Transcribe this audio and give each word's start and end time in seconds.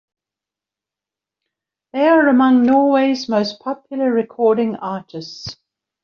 They 1.93 2.07
are 2.07 2.27
among 2.27 2.63
Norway's 2.65 3.29
most 3.29 3.59
popular 3.59 4.11
recording 4.11 4.75
artists. 4.77 5.57